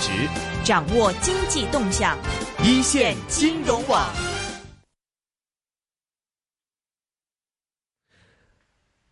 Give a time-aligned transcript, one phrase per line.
[0.00, 0.28] 值，
[0.64, 2.16] 掌握经济动向，
[2.64, 4.08] 一线金融网。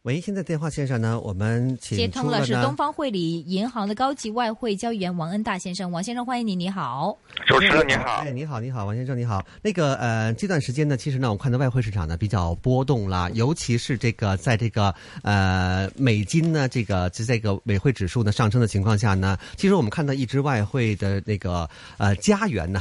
[0.02, 7.18] 喂，现在电话线上呢，我们请接通了是东方汇理银行的高级外汇交易员王恩大先生，王先生欢迎你，你好。
[7.48, 9.44] 主持人你好哎，，你好，你好，王先生，你好。
[9.60, 21.68] 那个呃，这段时间呢，其实呢，我看到外汇市场呢比较波动啦，尤其是这个在这个呃美金呢这个就这个美汇指数呢上升的情况下呢，其实我们看到一只外汇的那个
[21.98, 22.80] 呃加元呢。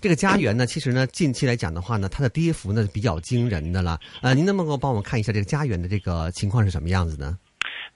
[0.00, 3.98] 这个家园呢，其实呢，近期来讲的话呢，它的跌幅呢比较惊人的了。
[4.22, 7.38] 呃，您能不能够帮我们看一下这个家园的这个情况是什么样子呢？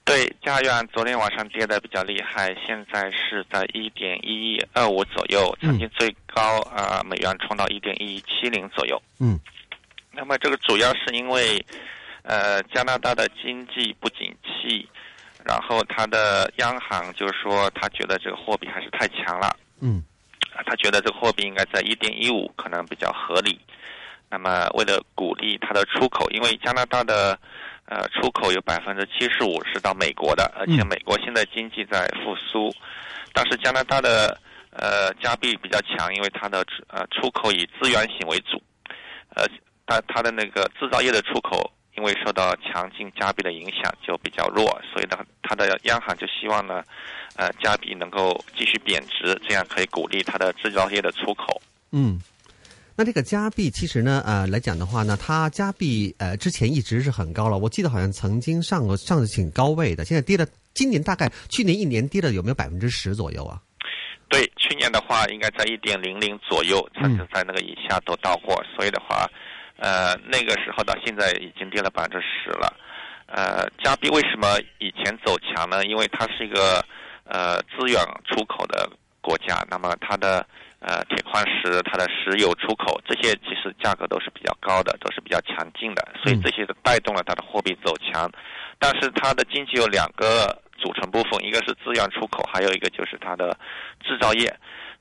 [0.03, 8.99] 对，家园昨天晚上跌的比较厉害，现在是在一点一二五左右，曾经最高啊、呃美元冲到一点一七零左右。
[9.19, 9.39] 嗯，
[10.11, 11.63] 那么这个主要是因为
[12.23, 14.89] 呃加拿大的经济不景气，
[15.45, 20.10] 然后它的央行就是说他觉得这个货币还是太强了，嗯啊
[20.65, 23.59] 他觉得这个货币应该在一点一五可能比较合理。
[24.29, 27.37] 那么为了鼓励它的出口，因为加拿大的
[27.85, 32.73] 呃出口有百分之七十五是到美国的，而且美国现在经济在复苏，
[33.33, 34.39] 但是加拿大的
[34.71, 38.61] 呃加币比较强，因为它的呃出口以资源型为主，
[39.35, 39.45] 呃
[39.85, 45.17] 它它的那个制造业的出口因为受到强劲加币的影响就比较弱，所以呢
[45.51, 46.81] 它的央行就希望呢
[47.35, 51.61] 呃加币能够继续贬值，这样可以鼓励它的制造业的出口。
[51.91, 52.17] 嗯。
[52.93, 63.59] 那这个加币其实呢，呃，来讲的话呢，它加币呃之前一直是很高了，我记得好像曾经上过上的挺高位的，现在跌了，今年大概去年一年跌了有没有百分之十左右啊？
[64.29, 69.27] 对，去年的话应该在一点零零左右，甚至在那个以下都到过，所以的话，
[69.77, 72.71] 呃，那个时候到现在已经跌了百分之十了。
[73.33, 75.85] 呃，加币为什么以前走强呢？
[75.85, 76.83] 因为它是一个
[77.23, 77.95] 呃资源
[78.27, 78.89] 出口的
[79.21, 80.45] 国家，那么它的
[80.79, 88.29] 呃铁矿石、它的石油出口这些其实价格都是比较高的，都是比较强劲的，所以这些都带动了它的货币走强。
[88.77, 93.57] 但是它的经济有两个组成部分，一个是资源出口，还有一个就是它的
[94.03, 94.53] 制造业。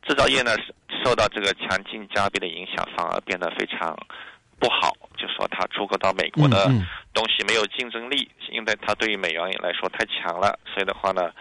[0.06, 0.74] 制造业呢是
[1.04, 3.96] 受到这个强劲加币的影响，反而变得非常
[4.60, 4.94] 不好。
[5.16, 6.66] 就说它出口到美国的
[7.12, 11.32] 东西没有竞争力，因为它对于美元来说太强了，所以的话呢，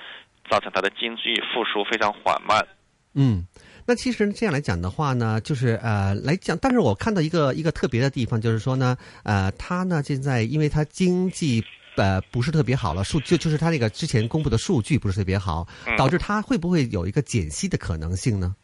[0.50, 2.66] 造成它的经济复苏非常缓慢。
[3.14, 3.46] 嗯，
[3.86, 11.64] 那其实这样来讲的话呢，就是呃来讲，但是我看到一个一个特别的地方，就是说呢，呃，它呢现在因为它经济。
[11.96, 18.56] 呃，不是特别好了，数就就是它那个之前公布的数据不是特别好，嗯导致它会不会有一个减息的可能性呢？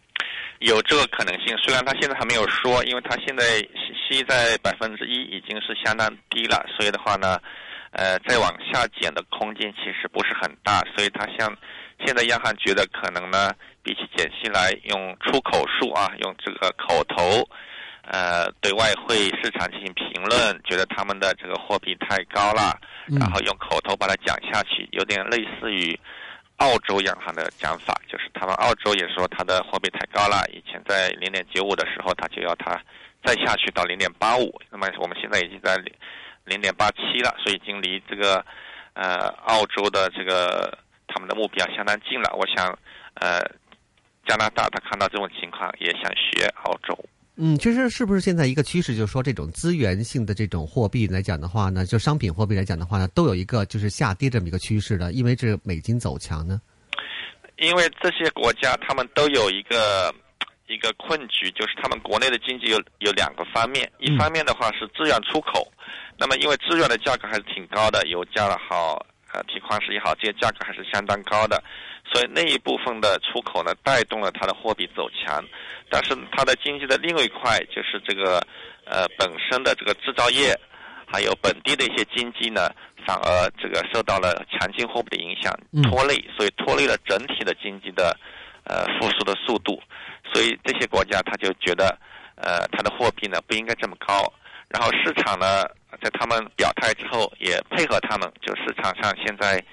[0.59, 3.43] 有这个可能性，虽然他现在还没有说，因为他现在
[4.07, 7.37] 息在百分之一已经是相当低了，所以的话呢，
[7.91, 11.55] 呃，再往下减的空间其实不是很大，所以他像
[12.05, 13.51] 现在央行觉得可能呢，
[13.83, 17.47] 比起减息来，用出口数啊，用这个口头，
[18.07, 22.79] 呃，对外汇市场进行评论，觉得他们的这个货币太高了，
[23.19, 25.99] 然后用口头把它讲下去，有点类似于。
[26.57, 32.81] 澳洲央行的讲法就是，他们澳洲也说它的货币太高了，以前在零点九五的时候，他就要它
[33.23, 35.93] 再下去到零点八五，那么我们现在已经在零
[36.45, 38.45] 零点八七了，所以已经离这个
[38.93, 40.77] 呃澳洲的这个
[41.07, 42.33] 他们的目标相当近了。
[42.37, 42.67] 我想，
[43.15, 43.41] 呃，
[44.25, 46.97] 加拿大他看到这种情况，也想学澳洲。
[47.37, 56.61] 嗯，其实是不是现在一个趋势，就是说这种资源性的这种货币来讲的话呢，就商品货币来讲的话呢，都有一个就是下跌这么一个趋势的，因为这美金走强呢。
[57.57, 60.13] 因为这些国家他们都有一个
[60.67, 65.65] 一个困局，就是他们国内的经济有有两个方面，一方面的话是资源出口，
[66.17, 71.61] 那么因为资源的价格还是挺高的，油价也好，呃，铁矿石也好，这些价格还是相当高的，
[72.11, 75.43] 所以那一部分的出口呢，带动了它的货币走强，
[75.89, 78.39] 但是它的经济的另外一块就是这个
[78.85, 80.53] 呃本身的这个制造业。
[81.07, 82.67] 还有本地的一些经济呢，
[83.05, 88.17] 反而这个受到了强劲货币的影响拖累，所以拖累了整体的经济的
[88.63, 89.79] 呃复苏的速度。
[90.33, 91.95] 所以这些国家他就觉得，
[92.35, 94.33] 呃，它的货币呢不应该这么高。
[94.67, 95.63] 然后市场呢，
[96.01, 99.63] 在他们表态之后也配合他们，就市场上现在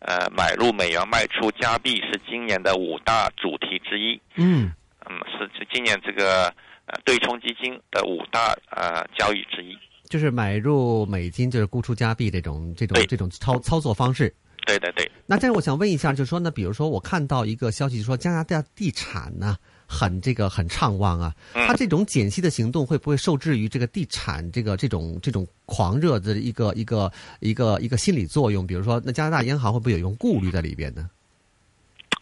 [0.00, 4.20] 呃买入美元、卖出加币是今年的五大主题之一。
[4.36, 4.72] 嗯
[5.08, 6.44] 嗯，是是今年这个
[6.86, 9.76] 呃对冲基金的五大呃交易之一。
[10.08, 14.34] 就是买入美金，就是沽出加币这种这种这种操操作方式。
[14.66, 15.10] 对对对。
[15.24, 19.56] 那但是我想问一下，就是说呢，比如说我看到一个消息就说加拿大地产呢
[19.90, 27.10] 很这个很畅旺啊，嗯它这种减息的行动会不会受制于这个地产这个这种这种狂热的一个一个
[27.40, 28.64] 一个一个心理作用？
[28.64, 31.10] 比如说，那加拿大央行会不会有一种顾虑在里边呢？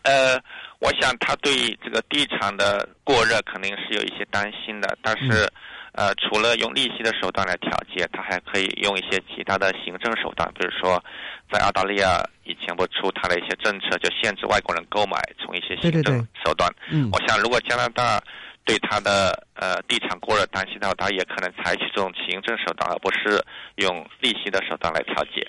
[0.05, 0.41] 呃，
[0.79, 5.47] 我想他对这个地产的过热肯定是有一些担心的，但是，
[5.93, 11.03] 呃，除了用利息的手段来调节，他还可以用一些其他的行政手段，比如说，
[11.53, 16.73] 在澳大利亚以前不出台了一些政策，就限制外国人购买，从一些行政手段。
[16.91, 18.23] 嗯，我想如果加拿大
[18.65, 23.45] 对他的呃地产过热担心的话，他也可能采取这种行政手段，而不是
[23.77, 25.47] 用利息的手段来调节。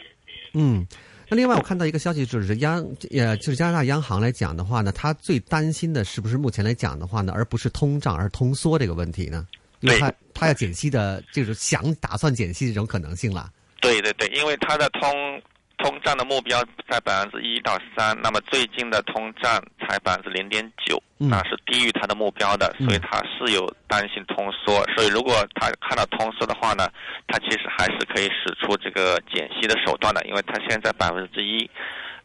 [0.54, 0.86] 嗯。
[1.32, 9.46] 那另外，我看到一个消息，就是央呃，就是加拿大央行来讲的话呢，他最担心的是不是目前来讲的话呢，而不是通胀，而通缩这个问题呢？
[9.82, 13.52] 因为他他要减息的，就是想打算减息这种可能性了。
[13.80, 15.42] 对对对，因为他的通。
[15.80, 24.84] 通胀的目标在百分之一到三，那么最近的通胀才百分之零点九，那是低于它的目标的，所以它是有担心通缩。
[24.96, 26.88] 所以如果它看到通缩的话呢，
[27.28, 31.70] 它其实还是可以使出这个减息的手段的，因为它现在百分之一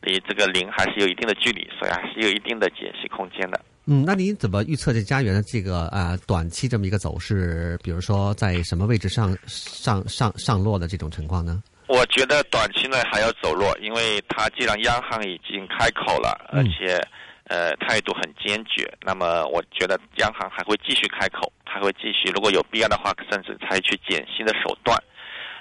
[0.02, 3.60] 离这个零还是有一定的距离，所以还是有一定的减息空间的。
[3.86, 7.78] 嗯，那您怎么预测这家园的这个啊短期这么一个走势？
[7.82, 11.62] 比如说在什么位置上上上上落的这种情况呢？
[11.86, 16.98] 我觉得短期内还要走弱，因为它既然央行已经开口了，而且
[17.44, 24.98] 呃态度很坚决，那么我觉得央行还会继续开口，还会继续，如果有必要的话，甚至采取减息的手段。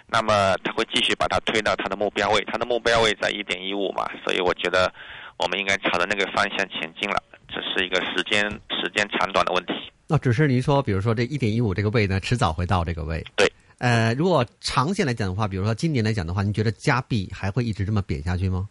[0.08, 4.94] 那么他会继续把它推到他的目标位，他的目标位在一点一五嘛，所以我觉得
[5.38, 9.74] 我们应该朝着那个方向前进了，只是一个时间时间长短的问题。
[10.08, 13.22] 那只是您说，比如说这一点一五这个位呢，迟早会到这个位。
[13.36, 13.52] 对。
[13.84, 18.70] 呃，如果长线来讲的话，比如说今年来讲的话，您觉得加币还会一直这么贬下去吗？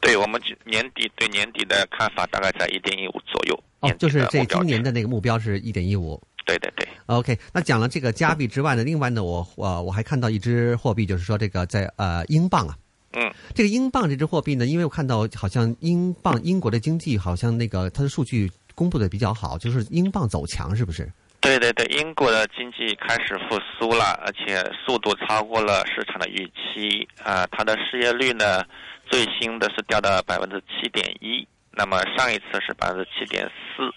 [0.00, 3.60] 对我们年底对年底的看法大概在一点一五左右。
[3.80, 6.22] 哦，就是这今年的那个目标是一点一五。
[6.44, 6.86] 对对对。
[7.06, 12.78] OK，那讲了这个加币之外呢，另外呢，我我我还看到一只货币，就是说这个在呃英镑啊。
[13.14, 13.28] 嗯。
[13.52, 21.10] 这个英镑这只货币呢，因为我看到好像英镑英国的经济好像那个它的数据公布的比较好，就是英镑走强，是不是？
[21.40, 27.06] 对对对，英国的经济开始复苏了，而且速度超过了市场的预期。
[27.22, 28.64] 啊，它的失业率呢，
[29.08, 33.88] 最新的是掉到百分之七点一，那么上一次是百分之七点四。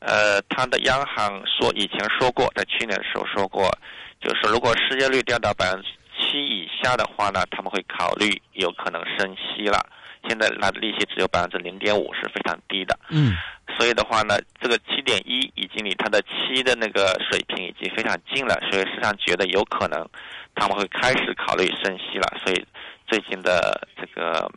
[0.00, 3.68] 呃，它的央行说以前说过，在去年的时候说过，
[4.20, 9.84] 就是如果失业率掉到百分之七以下的话呢，他们会考虑有可能升息了。
[10.26, 12.98] 现在它的利息只有百分之零点五，是非常低的。
[13.10, 13.34] 嗯。
[13.78, 20.04] 所以的话呢，这个七点一已经离它的七的那个水平已经非常近了，所以市场觉得有可能
[20.56, 22.26] 他们会开始考虑升息了。
[22.44, 22.66] 所以
[23.06, 24.50] 最近的这个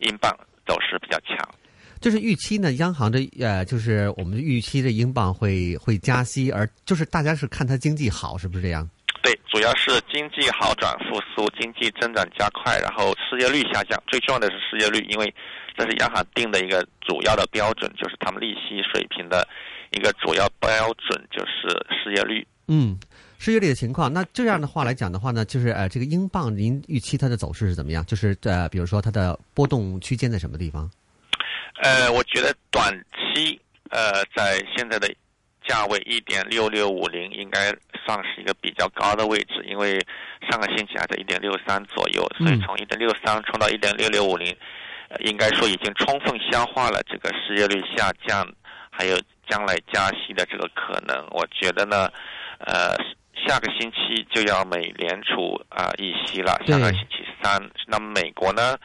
[0.00, 0.30] 英镑
[0.66, 1.36] 走势比较强。
[2.00, 8.88] 就是预期呢，央行的呃，就是我们预期的英镑会会加息，而就是大家是看它经济好，是不是这样？
[9.20, 14.00] 对，主要是经济好转复苏，经济增长加快，然后失业率下降。
[14.06, 15.34] 最重要的是失业率，因为
[15.78, 19.46] 这是央行定的一个主要的标准，就是他们利息水平的
[19.92, 21.68] 一个主要标准，就是
[22.02, 22.44] 失业率。
[22.66, 22.98] 嗯，
[23.38, 24.12] 失业率的情况。
[24.12, 28.04] 那这样的话来讲的话呢，就是呃，这个英镑，您预期它的走势是怎么样？
[28.06, 30.90] 就是呃，比如说它的波动区间在什么地方？
[31.82, 33.60] 呃，我觉得短期
[33.90, 35.08] 呃，在现在的。
[35.68, 37.68] 价位一点六六五零应该
[38.06, 40.02] 算是一个比较高的位置，因为
[40.50, 44.56] 上个星期还在一点六三左右，所以从一点六三冲到一点六六五零，
[45.20, 48.46] 应该说已经充分消化了这个失业率下降，
[48.90, 49.18] 还有
[49.48, 51.16] 将来加息的这个可能。
[51.30, 52.10] 我觉得呢，
[52.58, 52.96] 呃，
[53.46, 58.76] 下个星期就要美联储啊议息了，下个星期三，那么美国呢，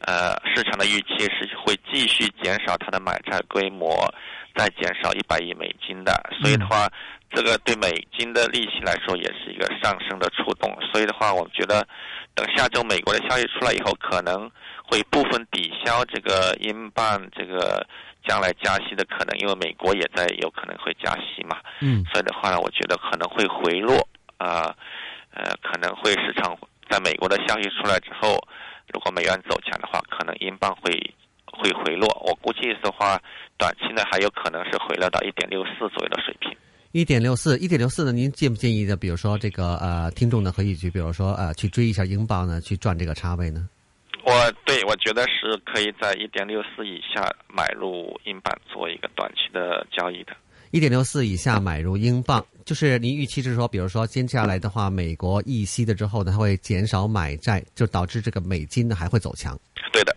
[0.00, 4.12] 呃，市场的预期是会继续减少它的买债规模。
[4.56, 6.90] 再减少一百亿美金的，所以的话，
[7.30, 10.76] 这个对美金的利息来说也是一个上升的触动。
[10.90, 11.86] 所以的话，我们觉得
[12.34, 14.50] 等下周美国的消息出来以后，可能
[14.88, 17.86] 会部分抵消这个英镑这个
[18.26, 21.58] 将来加息的可能，因为美国也在有可能会加息嘛。
[21.80, 22.02] 嗯。
[22.12, 23.96] 所以的话呢，我觉得可能会回落
[24.38, 24.74] 啊，
[25.34, 26.56] 呃，可能会市场
[26.88, 28.38] 在美国的消息出来之后，
[28.92, 31.14] 如果美元走强的话，可能英镑会。
[31.50, 33.20] 会回落，我估计的话，
[33.56, 36.56] 短期呢还有可能是回落到一点六四左右的水平。
[36.92, 38.12] 一点六四，一点六四呢？
[38.12, 38.96] 您建不建议呢？
[38.96, 43.68] 比如说这个呃，听众呢可以去，比如说呃，去追一下英镑呢，去赚这个差位呢？
[44.24, 44.52] 我
[44.98, 50.36] 觉得是可以在一点六四以下买入英镑做一个短期的交易的。
[50.70, 59.58] 一点六四以下买入英镑，就是您预期是说，比如说接下来的话，美国议息的之后呢，它会减少买债，就导致这个美金呢还会走强。
[59.90, 60.14] 对的。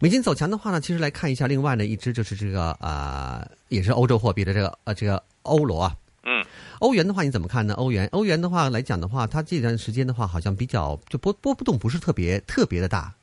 [0.00, 5.94] 美金走强的话呢，其实来看一下，另外呢一只就是这个呃，也是欧洲货币的这个呃这个欧罗啊。
[6.24, 6.44] 嗯。
[6.80, 7.74] 欧元的话你怎么看呢？
[7.74, 13.14] 欧元，欧元的话来讲的话，它这段时间的话好像比较就波波动不是特别特别的大。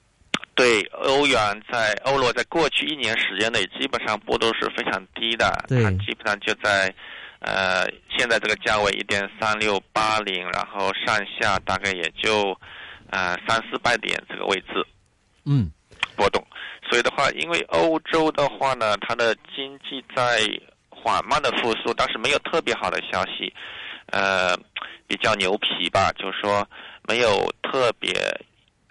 [0.60, 1.38] 对，欧元
[1.72, 6.94] 在欧罗在过去一年时间内基本上波动是非常低的，它基本上就在
[7.40, 7.86] 呃
[8.18, 12.54] 现在这个价位一点三六八零，然后上下大概也就
[13.10, 14.86] 呃三四百点这个位置
[15.46, 15.72] 嗯
[16.18, 16.46] 波动。
[16.90, 20.42] 所以的话，因为欧洲的话呢，它的经济在
[20.90, 23.54] 缓慢的复苏，但是没有特别好的消息，
[24.08, 24.58] 呃，
[25.08, 26.68] 比较牛皮吧，就是说
[27.08, 28.12] 没有特别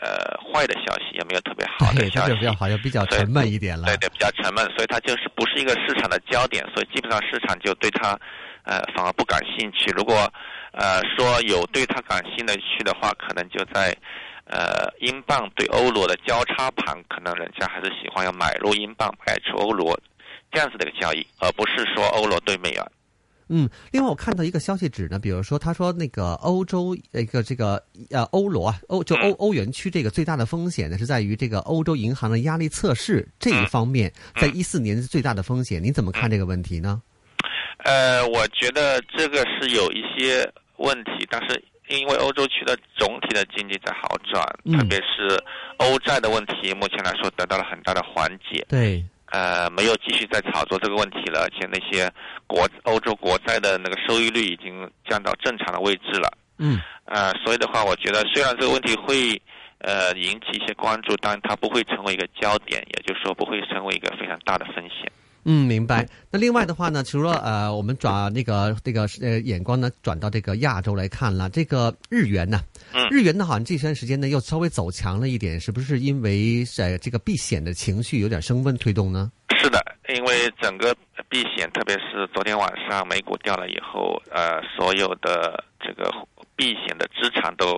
[0.01, 2.53] 呃坏的消息，也没有特别好的消息比较。
[2.55, 3.85] 好像比较沉闷一点了。
[3.87, 8.19] 对对，比较沉闷，所以它就是不是一个市场的焦点，所以基本上市场就对它，
[8.65, 9.91] 呃，反而不感兴趣。
[9.91, 10.15] 如果
[10.73, 13.97] 呃说有对它感兴趣的话，可能就在
[14.47, 19.99] 呃英镑对欧罗的交叉盘，可能人家还是喜欢要买入英镑，卖出欧罗
[20.51, 22.85] 这样子的一个交易，而不是说欧罗对美元。
[23.49, 35.83] 嗯，另外我看到一个消息指呢，比如说他说那个欧洲一个这个呃欧罗啊，欧就欧欧元区这个最大的风险呢是在于这个欧洲银行的压力测试这一方面，在一四年是最大的风险。
[35.83, 37.01] 您怎么看这个问题呢？
[37.85, 45.43] 呃，我觉得这个是有一些问题，但是因为欧洲区的总体的经济在好转，嗯特别是
[45.79, 48.67] 欧债的问题，目前来说得到了很大的缓解。
[48.69, 52.11] 对，呃，没有继续再炒作这个问题了，而且那些
[52.47, 56.29] 国欧洲国债的那个收益率已经降到正常的位置了。
[56.59, 59.41] 嗯呃，所以的话，我觉得虽然这个问题会
[59.79, 65.11] 呃引起一些关注，但它不会成为一个焦点，也就是说不会成为一个非常大的风险。
[65.51, 66.07] 嗯，明白。
[66.31, 72.61] 那另外的话呢，除了呃，我们转那个那个呃眼光呢，转到这个亚洲来看了，这个日元呢，
[72.93, 79.33] 嗯日元呢好像这段时间呢又稍微走强了一点，是不是因为呃这个避险的情绪有点升温推动呢？
[79.59, 79.83] 是的，
[80.15, 80.95] 因为整个
[81.31, 86.13] 避险，特别是昨天晚上美股掉了以后，呃，所有的这个
[86.59, 87.69] 避险的资产都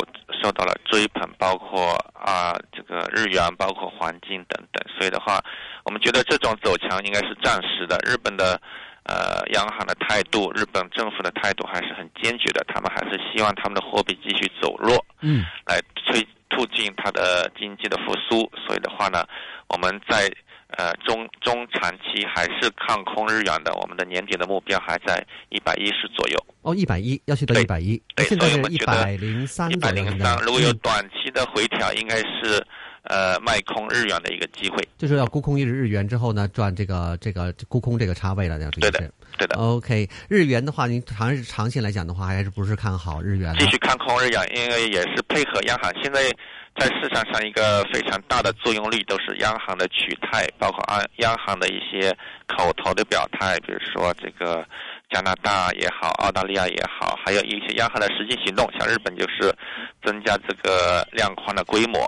[0.43, 4.83] 受到了追捧，包括啊、这个日元，包括黄金等等。
[4.97, 5.39] 所以的话，
[5.85, 7.99] 我们觉得这种走强应该是暂时的。
[8.09, 8.59] 日本的
[9.05, 15.05] 呃央行的态度，日本政府的态度还是很坚决的，他们还是希望他们的货币继续走弱。
[15.21, 18.51] 嗯来推促进它的经济的复苏。
[18.67, 19.27] 所以的话呢，
[19.69, 20.27] 我们在
[20.77, 30.37] 呃中中长期还是看空日元的，我们的年底的目标还在一百一十左右，哦，一百一要去到一百一，对现在是一百零三一百零三。
[30.43, 32.65] 如果有嗯短期的回调，应该是
[33.05, 34.77] 呃卖空日元的一个机会。
[34.99, 39.13] 就是要沽空一日日元之后呢，赚这个这个沽空这个差位了，这对的。
[39.39, 39.57] 对的。
[39.57, 43.65] OK，日元的话，您长长线来讲的话，还是不是看好日元继？
[43.71, 45.93] 续看空日元，因为也是配合央行。
[46.03, 46.21] 现在
[46.81, 52.11] 在市场上一个非常大的作用力都是央行的取态，包括央央行的一些
[52.47, 54.67] 口头的表态，比如说这个
[55.11, 59.55] 加拿大也好，澳大利亚也好，还有一些央行的实际行动，像日本就是
[60.03, 62.01] 增加这个量宽的规模，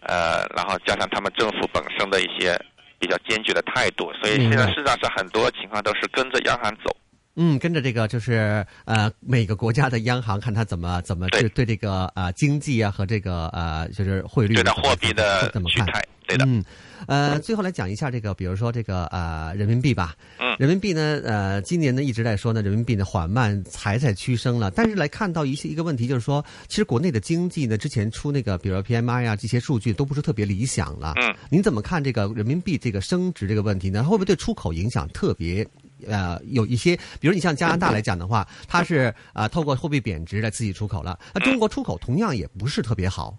[0.00, 2.54] 呃，然后加上他们政府本身的一些
[2.98, 6.94] 比较坚决的态度，所以现在市场上很多情况都是跟着央行走。
[7.42, 15.86] 嗯，跟着这个就是呃每个国家的央行看它怎么怎么对对对这个呃经济啊和这个呃就是汇率对的，货币的怎么看？
[16.26, 16.44] 对的。
[16.44, 16.62] 嗯，
[17.06, 20.14] 呃，最后来讲一下这个，比如说这个呃人民币吧。
[20.38, 24.70] 嗯人民币呢，呃，今年呢一直在说呢，人民币呢缓慢才在趋升了。
[24.70, 31.14] 但是来看到一些一个问题，就是说，其实国内的经济呢，之前出那个比如说 PMI 啊这些数据都不是特别理想了。
[31.16, 34.04] 嗯，您怎么看这个人民币这个升值这个问题呢？
[34.04, 35.66] 会不会对出口影响特别？
[36.08, 41.18] 呃，有一些，比如你像加拿大来讲的话，它是呃透过货币贬值来刺激出口了。
[41.34, 43.36] 那中国出口同样也不是特别好。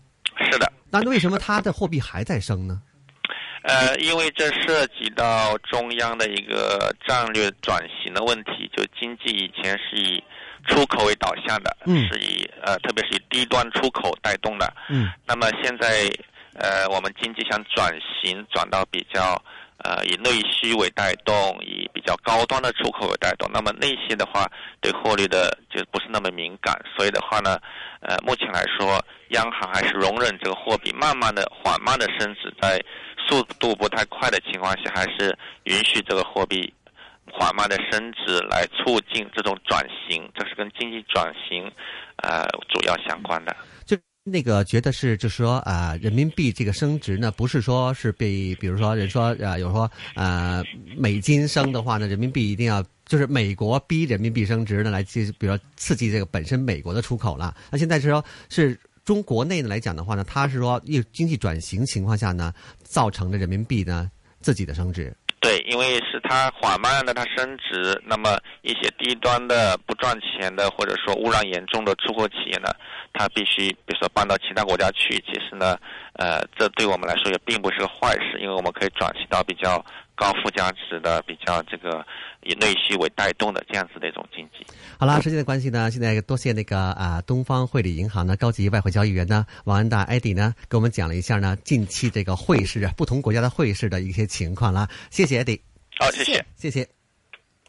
[0.52, 0.72] 是的。
[0.90, 2.82] 那为什么它的货币还在升呢？
[3.64, 10.24] 呃，因为这涉及到中央的一个战略转型的问题，就经济以前是以
[10.68, 14.74] 出口为导向的，嗯是以呃，特别是以低端出口带动的。
[14.90, 16.10] 嗯那么现在
[16.56, 19.42] 呃，我们经济想转型转到比较
[19.84, 23.50] 呃以内需为带动，以比较高端的出口为带动。
[23.54, 24.46] 那么那些的话，
[24.80, 27.60] 对汇率的就不是那么敏感，所以的话呢，
[28.02, 32.80] 呃，目前来说，央行还是容忍这个货币慢慢的、缓慢的升值，在
[33.28, 36.74] 速度不太快的情况下，还是允许这个货币
[37.32, 41.72] 缓慢的升值，来促进这种转型，这是跟经济转型
[42.18, 43.56] 呃主要相关的。
[43.86, 50.64] 就那个觉得是，就是说啊、人民币这个升值呢，不是说是被，比如说人说呃，有说呃，
[50.96, 52.84] 美金升的话呢，人民币一定要。
[53.04, 57.54] 就是美国逼人民币升值呢，来去比如说刺激这个本身美国的出口了。
[57.70, 64.10] 那现在是说，是中国内呢来讲的话呢，它是说一经济转型情况下呢，造成的人民币呢
[64.40, 65.14] 自己的升值。
[65.42, 72.70] 对，因为是它缓慢的它升值，那么一些低端的不赚钱的或者说污染严重的出口企业呢，
[73.12, 75.76] 它必须比如说搬到其他国家去，其实呢，
[76.14, 79.84] 呃，这对我们来说也并不是个坏事，因为我们可以转型到比较
[80.22, 82.06] 高附加值的、比较这个
[82.44, 84.64] 以内需为带动的这样子的一种经济。
[85.00, 95.60] 好啦，时间的关系呢，现在多谢那个啊、东方汇理银行呢高级外汇交易员呢王安达艾迪呢给我们讲了一下呢近期这个汇市啊不同国家的汇市的一些情况啦，谢谢艾迪，
[95.98, 96.46] 好，谢谢。
[96.56, 97.01] 谢谢。